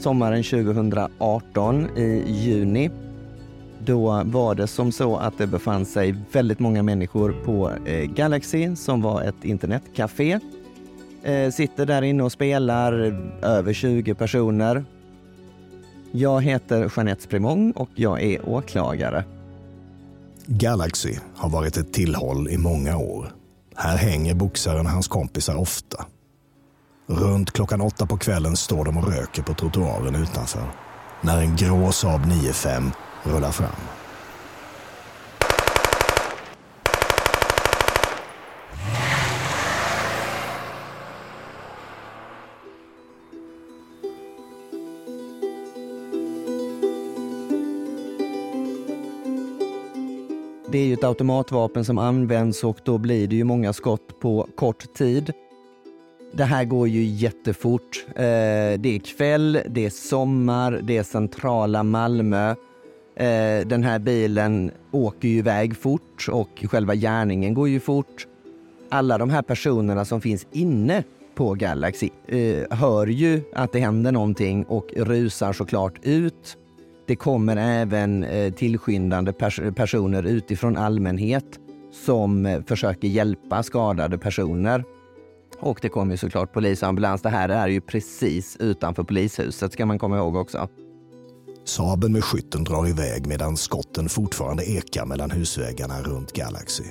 Sommaren 0.00 0.42
2018 0.42 1.88
i 1.96 2.24
juni 2.26 2.90
då 3.84 4.22
var 4.24 4.54
det 4.54 4.66
som 4.66 4.92
så 4.92 5.16
att 5.16 5.38
det 5.38 5.46
befann 5.46 5.86
sig 5.86 6.14
väldigt 6.32 6.58
många 6.58 6.82
människor 6.82 7.34
på 7.44 7.72
eh, 7.86 8.04
Galaxy 8.04 8.76
som 8.76 9.02
var 9.02 9.22
ett 9.22 9.44
internetcafé. 9.44 10.40
Eh, 11.22 11.50
sitter 11.50 11.86
där 11.86 12.02
inne 12.02 12.22
och 12.22 12.32
spelar, 12.32 13.06
eh, 13.06 13.50
över 13.50 13.72
20 13.72 14.14
personer. 14.14 14.84
Jag 16.12 16.42
heter 16.42 16.92
Jeanette 16.96 17.22
Sprimong 17.22 17.72
och 17.72 17.90
jag 17.94 18.22
är 18.22 18.48
åklagare. 18.48 19.24
Galaxy 20.46 21.14
har 21.34 21.50
varit 21.50 21.76
ett 21.76 21.92
tillhåll 21.92 22.48
i 22.48 22.58
många 22.58 22.96
år. 22.96 23.32
Här 23.74 23.96
hänger 23.96 24.34
boxaren 24.34 24.86
och 24.86 24.92
hans 24.92 25.08
kompisar 25.08 25.56
ofta. 25.56 26.06
Runt 27.10 27.50
klockan 27.50 27.80
åtta 27.80 28.06
på 28.06 28.16
kvällen 28.16 28.56
står 28.56 28.84
de 28.84 28.96
och 28.96 29.12
röker 29.12 29.42
på 29.42 29.54
trottoaren 29.54 30.14
utanför. 30.14 30.62
När 31.20 31.40
en 31.40 31.56
grå 31.56 31.92
Saab 31.92 32.20
9-5 32.20 32.90
rullar 33.22 33.50
fram. 33.50 33.68
Det 50.72 50.78
är 50.78 50.86
ju 50.86 50.94
ett 50.94 51.04
automatvapen 51.04 51.84
som 51.84 51.98
används 51.98 52.64
och 52.64 52.78
då 52.84 52.98
blir 52.98 53.28
det 53.28 53.36
ju 53.36 53.44
många 53.44 53.72
skott 53.72 54.20
på 54.20 54.48
kort 54.56 54.94
tid. 54.94 55.32
Det 56.32 56.44
här 56.44 56.64
går 56.64 56.88
ju 56.88 57.04
jättefort. 57.04 58.04
Eh, 58.08 58.14
det 58.78 58.86
är 58.86 58.98
kväll, 58.98 59.58
det 59.68 59.86
är 59.86 59.90
sommar, 59.90 60.80
det 60.82 60.96
är 60.96 61.02
centrala 61.02 61.82
Malmö. 61.82 62.50
Eh, 63.16 63.66
den 63.66 63.82
här 63.82 63.98
bilen 63.98 64.70
åker 64.90 65.28
ju 65.28 65.38
iväg 65.38 65.76
fort 65.76 66.26
och 66.30 66.64
själva 66.70 66.94
gärningen 66.94 67.54
går 67.54 67.68
ju 67.68 67.80
fort. 67.80 68.26
Alla 68.88 69.18
de 69.18 69.30
här 69.30 69.42
personerna 69.42 70.04
som 70.04 70.20
finns 70.20 70.46
inne 70.52 71.04
på 71.34 71.54
Galaxy 71.54 72.08
eh, 72.26 72.76
hör 72.78 73.06
ju 73.06 73.42
att 73.52 73.72
det 73.72 73.80
händer 73.80 74.12
någonting 74.12 74.64
och 74.64 74.86
rusar 74.96 75.52
såklart 75.52 75.94
ut. 76.02 76.56
Det 77.06 77.16
kommer 77.16 77.56
även 77.56 78.24
eh, 78.24 78.52
tillskyndande 78.52 79.32
pers 79.32 79.60
personer 79.76 80.22
utifrån 80.22 80.76
allmänhet 80.76 81.44
som 82.06 82.46
eh, 82.46 82.62
försöker 82.62 83.08
hjälpa 83.08 83.62
skadade 83.62 84.18
personer. 84.18 84.84
Och 85.60 85.78
det 85.82 85.88
kommer 85.88 86.16
såklart 86.16 86.52
polis 86.52 86.82
och 86.82 86.88
ambulans. 86.88 87.22
Det 87.22 87.28
här 87.28 87.48
är 87.48 87.68
ju 87.68 87.80
precis 87.80 88.56
utanför 88.60 89.02
polishuset 89.02 89.72
ska 89.72 89.86
man 89.86 89.98
komma 89.98 90.16
ihåg 90.16 90.36
också. 90.36 90.68
Saben 91.64 92.12
med 92.12 92.24
skytten 92.24 92.64
drar 92.64 92.88
iväg 92.88 93.26
medan 93.26 93.56
skotten 93.56 94.08
fortfarande 94.08 94.70
ekar 94.70 95.06
mellan 95.06 95.30
husväggarna 95.30 96.02
runt 96.02 96.32
Galaxy. 96.32 96.84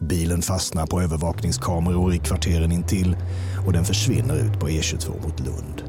Bilen 0.00 0.42
fastnar 0.42 0.86
på 0.86 1.00
övervakningskameror 1.00 2.14
i 2.14 2.18
kvarteren 2.18 2.72
intill 2.72 3.16
och 3.66 3.72
den 3.72 3.84
försvinner 3.84 4.36
ut 4.36 4.60
på 4.60 4.68
E22 4.68 5.22
mot 5.22 5.40
Lund. 5.40 5.82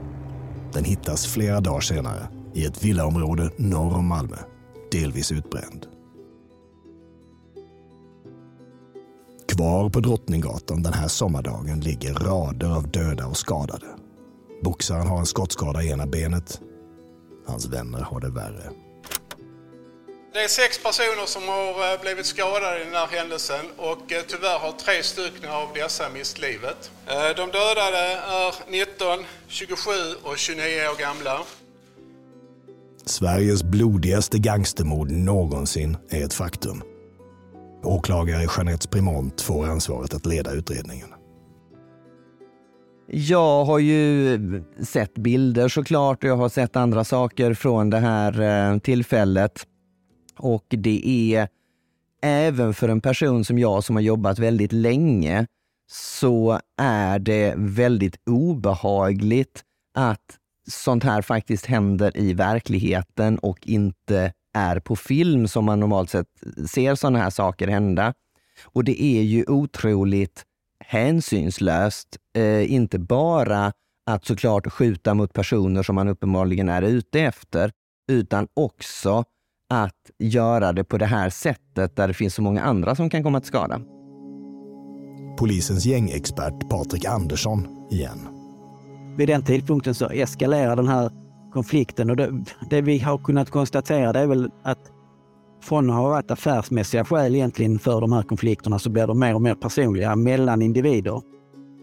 Den 0.73 0.83
hittas 0.83 1.25
flera 1.25 1.59
dagar 1.59 1.81
senare 1.81 2.27
i 2.53 2.65
ett 2.65 2.83
villaområde 2.83 3.49
norr 3.57 3.97
om 3.97 4.07
Malmö, 4.07 4.37
delvis 4.91 5.31
utbränd. 5.31 5.94
Kvar 9.55 9.89
på 9.89 9.99
Drottninggatan 9.99 10.83
den 10.83 10.93
här 10.93 11.07
sommardagen 11.07 11.79
ligger 11.79 12.13
rader 12.13 12.67
av 12.67 12.91
döda 12.91 13.27
och 13.27 13.37
skadade. 13.37 13.85
Boxaren 14.63 15.07
har 15.07 15.19
en 15.19 15.25
skottskada 15.25 15.83
i 15.83 15.89
ena 15.89 16.07
benet. 16.07 16.61
Hans 17.47 17.67
vänner 17.67 17.99
har 17.99 18.19
det 18.19 18.29
värre. 18.29 18.69
Det 20.33 20.39
är 20.43 20.47
sex 20.47 20.83
personer 20.83 21.25
som 21.25 21.43
har 21.47 21.93
eh, 21.93 22.01
blivit 22.01 22.25
skadade 22.25 22.81
i 22.81 22.85
den 22.85 22.93
här 22.93 23.07
händelsen 23.07 23.65
och 23.77 24.11
eh, 24.11 24.21
tyvärr 24.27 24.59
har 24.59 24.71
tre 24.71 25.03
stycken 25.03 25.49
av 25.49 25.67
dessa 25.73 26.09
mist 26.09 26.39
livet. 26.39 26.91
Eh, 27.07 27.35
de 27.35 27.51
dödade 27.51 28.03
är 28.41 28.71
19, 28.71 29.25
27 29.47 29.91
och 30.23 30.37
29 30.37 30.63
år 30.63 30.99
gamla. 30.99 31.41
Sveriges 33.05 33.63
blodigaste 33.63 34.37
gangstermord 34.39 35.11
någonsin 35.11 35.97
är 36.09 36.25
ett 36.25 36.33
faktum. 36.33 36.94
Åklagare 37.83 38.47
Jeanette 38.57 38.87
Primont 38.87 39.41
får 39.41 39.67
ansvaret 39.67 40.13
att 40.13 40.25
leda 40.25 40.51
utredningen. 40.51 41.07
Jag 43.07 43.65
har 43.65 43.79
ju 43.79 44.63
sett 44.83 45.13
bilder 45.13 45.67
såklart 45.67 46.23
och 46.23 46.29
jag 46.29 46.37
har 46.37 46.49
sett 46.49 46.75
andra 46.75 47.03
saker 47.03 47.53
från 47.53 47.89
det 47.89 47.99
här 47.99 48.41
eh, 48.41 48.79
tillfället. 48.79 49.67
Och 50.37 50.65
det 50.69 51.33
är 51.33 51.47
även 52.21 52.73
för 52.73 52.89
en 52.89 53.01
person 53.01 53.45
som 53.45 53.59
jag 53.59 53.83
som 53.83 53.95
har 53.95 54.03
jobbat 54.03 54.39
väldigt 54.39 54.71
länge 54.71 55.47
så 55.91 56.59
är 56.77 57.19
det 57.19 57.53
väldigt 57.57 58.27
obehagligt 58.29 59.63
att 59.95 60.37
sånt 60.67 61.03
här 61.03 61.21
faktiskt 61.21 61.65
händer 61.65 62.17
i 62.17 62.33
verkligheten 62.33 63.39
och 63.39 63.67
inte 63.67 64.33
är 64.55 64.79
på 64.79 64.95
film 64.95 65.47
som 65.47 65.65
man 65.65 65.79
normalt 65.79 66.09
sett 66.09 66.27
ser 66.69 66.95
sådana 66.95 67.19
här 67.19 67.29
saker 67.29 67.67
hända. 67.67 68.13
Och 68.63 68.83
det 68.83 69.03
är 69.03 69.21
ju 69.21 69.45
otroligt 69.47 70.43
hänsynslöst, 70.79 72.17
eh, 72.37 72.73
inte 72.73 72.99
bara 72.99 73.73
att 74.05 74.25
såklart 74.25 74.71
skjuta 74.71 75.13
mot 75.13 75.33
personer 75.33 75.83
som 75.83 75.95
man 75.95 76.07
uppenbarligen 76.07 76.69
är 76.69 76.81
ute 76.81 77.19
efter, 77.19 77.71
utan 78.11 78.47
också 78.53 79.23
att 79.69 80.11
göra 80.19 80.73
det 80.73 80.83
på 80.83 80.97
det 80.97 81.05
här 81.05 81.29
sättet 81.29 81.95
där 81.95 82.07
det 82.07 82.13
finns 82.13 82.33
så 82.35 82.41
många 82.41 82.63
andra 82.63 82.95
som 82.95 83.09
kan 83.09 83.23
komma 83.23 83.39
till 83.39 83.47
skada. 83.47 83.81
Polisens 85.37 85.85
gängexpert 85.85 86.69
Patrik 86.69 87.05
Andersson 87.05 87.87
igen. 87.91 88.27
Vid 89.17 89.27
den 89.27 89.43
tidpunkten 89.43 89.95
så 89.95 90.09
eskalerar 90.09 90.75
den 90.75 90.87
här 90.87 91.11
konflikten 91.55 92.09
och 92.09 92.15
det, 92.15 92.45
det 92.69 92.81
vi 92.81 92.99
har 92.99 93.17
kunnat 93.17 93.49
konstatera 93.49 94.13
det 94.13 94.19
är 94.19 94.27
väl 94.27 94.51
att 94.63 94.91
från 95.63 95.89
att 95.89 95.95
ha 95.95 96.09
varit 96.09 96.31
affärsmässiga 96.31 97.05
skäl 97.05 97.35
egentligen 97.35 97.79
för 97.79 98.01
de 98.01 98.13
här 98.13 98.23
konflikterna 98.23 98.79
så 98.79 98.89
blir 98.89 99.07
de 99.07 99.19
mer 99.19 99.35
och 99.35 99.41
mer 99.41 99.55
personliga 99.55 100.15
mellan 100.15 100.61
individer. 100.61 101.21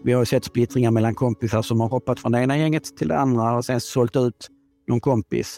Vi 0.03 0.13
har 0.13 0.25
sett 0.25 0.45
splittringar 0.45 0.91
mellan 0.91 1.15
kompisar 1.15 1.61
som 1.61 1.81
har 1.81 1.89
hoppat 1.89 2.19
från 2.19 2.31
det 2.31 2.39
ena 2.39 2.57
gänget 2.57 2.97
till 2.97 3.07
det 3.07 3.17
andra 3.17 3.57
och 3.57 3.65
sen 3.65 3.81
sålt 3.81 4.15
ut 4.15 4.47
någon 4.87 4.99
kompis. 4.99 5.57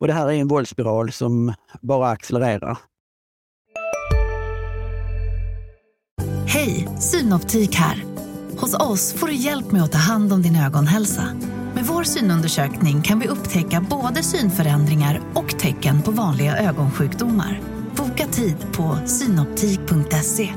Och 0.00 0.06
det 0.06 0.12
här 0.12 0.28
är 0.28 0.32
en 0.32 0.48
våldsspiral 0.48 1.12
som 1.12 1.54
bara 1.80 2.08
accelererar. 2.08 2.78
Hej, 6.46 6.88
Synoptik 6.98 7.74
här. 7.74 8.04
Hos 8.56 8.74
oss 8.74 9.12
får 9.12 9.26
du 9.26 9.34
hjälp 9.34 9.72
med 9.72 9.82
att 9.82 9.92
ta 9.92 9.98
hand 9.98 10.32
om 10.32 10.42
din 10.42 10.56
ögonhälsa. 10.56 11.22
Vår 12.00 12.04
synundersökning 12.04 13.02
kan 13.02 13.20
vi 13.20 13.28
upptäcka 13.28 13.86
både 13.90 14.22
synförändringar 14.22 15.20
och 15.34 15.58
tecken 15.58 16.02
på 16.02 16.10
vanliga 16.10 16.56
ögonsjukdomar. 16.56 17.60
Boka 17.96 18.26
tid 18.26 18.56
på 18.72 18.98
synoptik.se. 19.06 20.48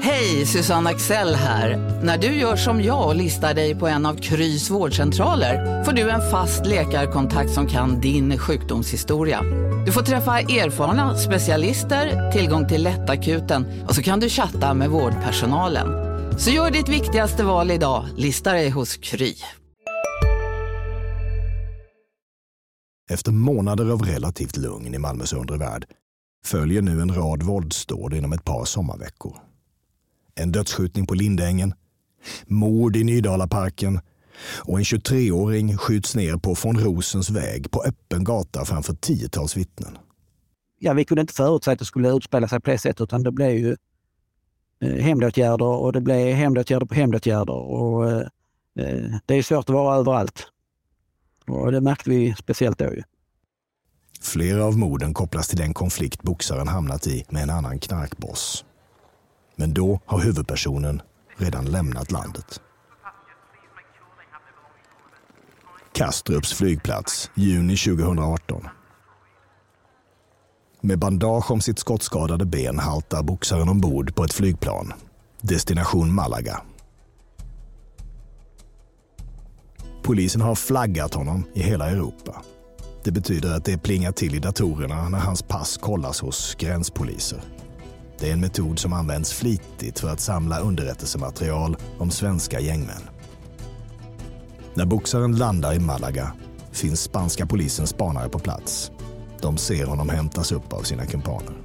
Hej, 0.00 0.46
Susanne 0.46 0.90
Axel 0.90 1.34
här. 1.34 1.76
När 2.04 2.18
du 2.18 2.26
gör 2.26 2.56
som 2.56 2.82
jag 2.82 3.06
och 3.06 3.16
listar 3.16 3.54
dig 3.54 3.74
på 3.74 3.86
en 3.86 4.06
av 4.06 4.14
Krys 4.14 4.70
vårdcentraler 4.70 5.84
får 5.84 5.92
du 5.92 6.10
en 6.10 6.30
fast 6.30 6.66
läkarkontakt 6.66 7.50
som 7.50 7.66
kan 7.66 8.00
din 8.00 8.38
sjukdomshistoria. 8.38 9.40
Du 9.86 9.92
får 9.92 10.02
träffa 10.02 10.40
erfarna 10.40 11.16
specialister, 11.16 12.32
tillgång 12.32 12.68
till 12.68 12.82
lättakuten 12.82 13.66
och 13.88 13.94
så 13.94 14.02
kan 14.02 14.20
du 14.20 14.28
chatta 14.28 14.74
med 14.74 14.90
vårdpersonalen. 14.90 15.88
Så 16.38 16.50
gör 16.50 16.70
ditt 16.70 16.88
viktigaste 16.88 17.44
val 17.44 17.70
idag, 17.70 18.06
lista 18.16 18.52
dig 18.52 18.70
hos 18.70 18.96
Kry. 18.96 19.34
Efter 23.12 23.32
månader 23.32 23.90
av 23.90 24.02
relativt 24.02 24.56
lugn 24.56 24.94
i 24.94 24.98
Malmös 24.98 25.32
undre 25.32 25.56
värld 25.56 25.84
följer 26.44 26.82
nu 26.82 27.00
en 27.02 27.14
rad 27.14 27.42
våldsdåd 27.42 28.14
inom 28.14 28.32
ett 28.32 28.44
par 28.44 28.64
sommarveckor 28.64 29.36
en 30.34 30.52
dödsskjutning 30.52 31.06
på 31.06 31.14
Lindängen, 31.14 31.74
mord 32.46 32.96
i 32.96 33.04
Nydalaparken 33.04 34.00
och 34.58 34.78
en 34.78 34.84
23-åring 34.84 35.76
skjuts 35.76 36.16
ner 36.16 36.36
på 36.36 36.54
von 36.62 36.78
Rosens 36.78 37.30
väg 37.30 37.70
på 37.70 37.82
öppen 37.82 38.24
gata 38.24 38.64
framför 38.64 38.94
tiotals 38.94 39.56
vittnen. 39.56 39.98
Ja, 40.78 40.92
vi 40.92 41.04
kunde 41.04 41.20
inte 41.20 41.34
förutsäga 41.34 41.72
att 41.72 41.78
det 41.78 41.84
skulle 41.84 42.16
utspela 42.16 42.48
sig 42.48 42.60
på 42.60 42.70
det 42.70 42.78
sättet 42.78 43.00
utan 43.00 43.22
det 43.22 43.32
blev 43.32 43.50
ju 43.50 43.76
eh, 44.80 44.88
hemdåtgärder 44.88 45.02
hämndåtgärder 45.02 45.64
och 45.64 45.92
det 45.92 46.00
blev 46.00 46.34
hämndåtgärder 46.34 46.86
på 46.86 46.94
hämndåtgärder. 46.94 47.54
Och, 47.54 48.10
eh, 48.10 48.26
eh, 48.78 49.16
det 49.26 49.34
är 49.34 49.42
svårt 49.42 49.68
att 49.68 49.74
vara 49.74 49.96
överallt. 49.96 50.51
Och 51.46 51.72
det 51.72 51.80
märkte 51.80 52.10
vi 52.10 52.34
speciellt 52.38 52.78
då. 52.78 52.84
Ju. 52.84 53.02
Flera 54.20 54.64
av 54.64 54.78
morden 54.78 55.14
kopplas 55.14 55.48
till 55.48 55.58
den 55.58 55.74
konflikt 55.74 56.22
boxaren 56.22 56.68
hamnat 56.68 57.06
i 57.06 57.24
med 57.28 57.42
en 57.42 57.50
annan 57.50 57.78
knarkboss. 57.78 58.64
Men 59.56 59.74
då 59.74 60.00
har 60.06 60.20
huvudpersonen 60.20 61.02
redan 61.36 61.64
lämnat 61.64 62.10
landet. 62.10 62.60
Kastrups 65.92 66.52
flygplats, 66.52 67.30
juni 67.34 67.76
2018. 67.76 68.68
Med 70.80 70.98
bandage 70.98 71.50
om 71.50 71.60
sitt 71.60 71.78
skottskadade 71.78 72.44
ben 72.44 72.78
haltar 72.78 73.22
boxaren 73.22 73.68
ombord 73.68 74.14
på 74.14 74.24
ett 74.24 74.32
flygplan. 74.32 74.92
Destination 75.40 76.14
Malaga. 76.14 76.62
Polisen 80.12 80.40
har 80.40 80.54
flaggat 80.54 81.14
honom 81.14 81.44
i 81.54 81.62
hela 81.62 81.90
Europa. 81.90 82.42
Det 83.04 83.12
betyder 83.12 83.56
att 83.56 83.64
det 83.64 83.78
plingar 83.78 84.12
till 84.12 84.34
i 84.34 84.38
datorerna 84.38 85.08
när 85.08 85.18
hans 85.18 85.42
pass 85.42 85.76
kollas 85.76 86.20
hos 86.20 86.54
gränspoliser. 86.54 87.40
Det 88.18 88.28
är 88.28 88.32
en 88.32 88.40
metod 88.40 88.78
som 88.78 88.92
används 88.92 89.32
flitigt 89.32 89.98
för 89.98 90.08
att 90.08 90.20
samla 90.20 90.58
underrättelsematerial 90.58 91.76
om 91.98 92.10
svenska 92.10 92.60
gängmän. 92.60 93.02
När 94.74 94.86
boxaren 94.86 95.36
landar 95.36 95.74
i 95.74 95.78
Malaga 95.78 96.32
finns 96.72 97.02
spanska 97.02 97.46
polisens 97.46 97.90
spanare 97.90 98.28
på 98.28 98.38
plats. 98.38 98.90
De 99.40 99.56
ser 99.56 99.86
honom 99.86 100.08
hämtas 100.08 100.52
upp 100.52 100.72
av 100.72 100.82
sina 100.82 101.06
kumpaner. 101.06 101.61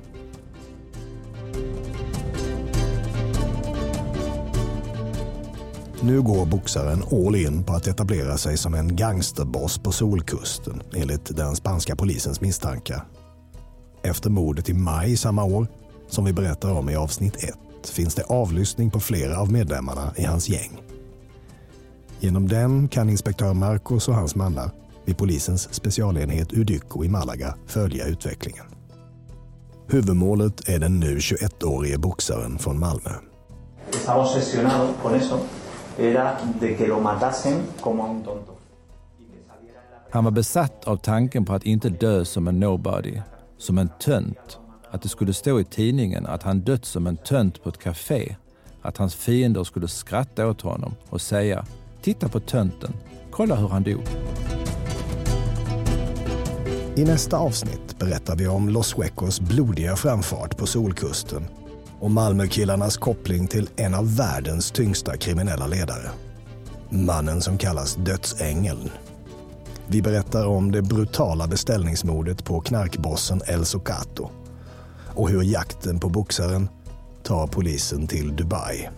Nu 6.07 6.21
går 6.21 6.45
boxaren 6.45 7.03
all 7.11 7.35
in 7.35 7.63
på 7.63 7.73
att 7.73 7.87
etablera 7.87 8.37
sig 8.37 8.57
som 8.57 8.73
en 8.73 8.95
gangsterboss 8.95 9.77
på 9.77 9.91
Solkusten 9.91 10.81
enligt 10.95 11.35
den 11.35 11.55
spanska 11.55 11.95
polisens 11.95 12.41
misstankar. 12.41 13.05
Efter 14.03 14.29
mordet 14.29 14.69
i 14.69 14.73
maj 14.73 15.17
samma 15.17 15.43
år 15.43 15.67
som 16.09 16.25
vi 16.25 16.33
berättar 16.33 16.71
om 16.71 16.89
i 16.89 16.95
avsnitt 16.95 17.43
1 17.43 17.53
finns 17.89 18.15
det 18.15 18.23
avlyssning 18.23 18.91
på 18.91 18.99
flera 18.99 19.39
av 19.39 19.51
medlemmarna 19.51 20.13
i 20.15 20.23
hans 20.23 20.49
gäng. 20.49 20.81
Genom 22.19 22.47
den 22.47 22.87
kan 22.87 23.09
inspektör 23.09 23.53
Marcos 23.53 24.07
och 24.07 24.15
hans 24.15 24.35
mannar 24.35 24.71
vid 25.05 25.17
polisens 25.17 25.73
specialenhet 25.73 26.53
Udyco 26.53 27.03
i 27.03 27.09
Malaga 27.09 27.55
följa 27.65 28.05
utvecklingen. 28.05 28.65
Huvudmålet 29.87 30.69
är 30.69 30.79
den 30.79 30.99
nu 30.99 31.17
21-årige 31.17 31.97
boxaren 31.97 32.59
från 32.59 32.79
Malmö. 32.79 33.11
Han 40.11 40.23
var 40.23 40.31
besatt 40.31 40.87
av 40.87 40.97
tanken 40.97 41.45
på 41.45 41.53
att 41.53 41.63
inte 41.63 41.89
dö 41.89 42.25
som 42.25 42.47
en 42.47 42.59
nobody, 42.59 43.21
som 43.57 43.77
en 43.77 43.89
tönt 43.99 44.59
att 44.91 45.01
det 45.01 45.09
skulle 45.09 45.33
stå 45.33 45.59
i 45.59 45.63
tidningen 45.63 46.25
att 46.25 46.43
han 46.43 46.59
dött 46.59 46.85
som 46.85 47.07
en 47.07 47.17
tönt 47.17 47.63
på 47.63 47.69
ett 47.69 47.77
café. 47.77 48.35
Att 48.81 48.97
hans 48.97 49.15
fiender 49.15 49.63
skulle 49.63 49.87
skratta 49.87 50.47
åt 50.47 50.61
honom 50.61 50.95
och 51.09 51.21
säga 51.21 51.65
“Titta 52.01 52.29
på 52.29 52.39
tönten, 52.39 52.93
kolla 53.31 53.55
hur 53.55 53.67
han 53.67 53.83
dog”. 53.83 54.03
I 56.95 57.03
nästa 57.03 57.37
avsnitt 57.37 57.99
berättar 57.99 58.35
vi 58.35 58.47
om 58.47 58.69
Los 58.69 58.93
Huecos 58.93 59.41
blodiga 59.41 59.95
framfart 59.95 60.57
på 60.57 60.65
Solkusten 60.65 61.47
och 61.99 62.11
Malmökillarnas 62.11 62.97
koppling 62.97 63.47
till 63.47 63.69
en 63.75 63.95
av 63.95 64.15
världens 64.15 64.71
tyngsta 64.71 65.17
kriminella 65.17 65.67
ledare. 65.67 66.09
Mannen 66.89 67.41
som 67.41 67.57
kallas 67.57 67.95
Dödsängeln. 67.95 68.89
Vi 69.87 70.01
berättar 70.01 70.45
om 70.45 70.71
det 70.71 70.81
brutala 70.81 71.47
beställningsmordet 71.47 72.45
på 72.45 72.61
knarkbossen 72.61 73.41
El 73.47 73.65
Socato 73.65 74.29
och 75.15 75.29
hur 75.29 75.43
jakten 75.43 75.99
på 75.99 76.09
boxaren 76.09 76.69
tar 77.23 77.47
polisen 77.47 78.07
till 78.07 78.35
Dubai. 78.35 78.89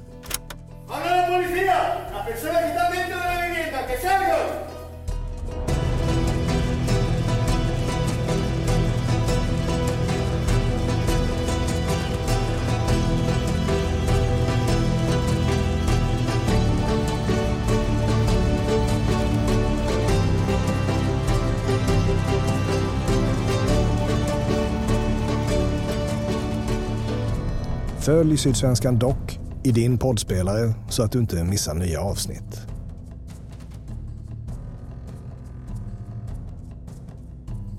Följ 28.10 28.38
Sydsvenskan 28.38 29.00
Dock 29.00 29.40
i 29.64 29.72
din 29.72 29.98
poddspelare 29.98 30.74
så 30.90 31.04
att 31.04 31.12
du 31.12 31.20
inte 31.20 31.44
missar 31.44 31.74
nya 31.74 32.02
avsnitt. 32.02 32.68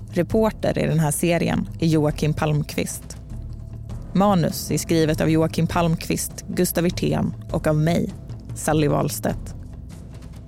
Reporter 0.09 0.77
i 0.77 0.87
den 0.87 0.99
här 0.99 1.11
serien 1.11 1.69
är 1.79 1.87
Joakim 1.87 2.33
Palmqvist. 2.33 3.17
Manus 4.13 4.71
är 4.71 4.77
skrivet 4.77 5.21
av 5.21 5.29
Joakim 5.29 5.67
Palmqvist, 5.67 6.45
Gustav 6.47 6.83
Wirtén 6.83 7.33
och 7.51 7.67
av 7.67 7.75
mig, 7.75 8.13
Sally 8.55 8.87
Wahlstedt. 8.87 9.55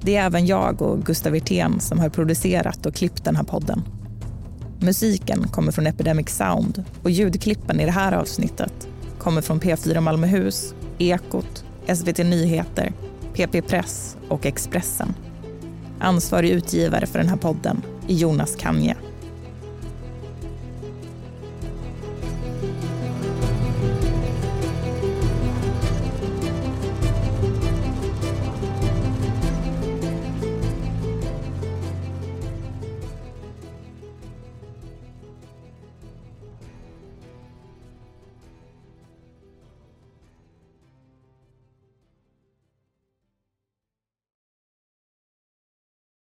Det 0.01 0.15
är 0.15 0.25
även 0.25 0.45
jag 0.45 0.81
och 0.81 1.05
Gustav 1.05 1.31
Wirtén 1.31 1.79
som 1.79 1.99
har 1.99 2.09
producerat 2.09 2.85
och 2.85 2.95
klippt 2.95 3.23
den 3.23 3.35
här 3.35 3.43
podden. 3.43 3.81
Musiken 4.79 5.47
kommer 5.47 5.71
från 5.71 5.87
Epidemic 5.87 6.29
Sound 6.29 6.83
och 7.03 7.11
ljudklippen 7.11 7.79
i 7.79 7.85
det 7.85 7.91
här 7.91 8.11
avsnittet 8.11 8.87
kommer 9.23 9.41
från 9.41 9.59
P4 9.59 9.99
Malmöhus, 9.99 10.75
Ekot, 10.97 11.65
SVT 11.95 12.17
Nyheter, 12.17 12.93
PP 13.33 13.61
Press 13.67 14.17
och 14.27 14.45
Expressen. 14.45 15.13
Ansvarig 15.99 16.49
utgivare 16.49 17.05
för 17.05 17.19
den 17.19 17.29
här 17.29 17.37
podden 17.37 17.81
är 18.07 18.13
Jonas 18.13 18.55
Kanje. 18.55 18.95